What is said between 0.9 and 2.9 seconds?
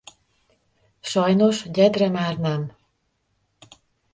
Sajnos gyed-re már nem.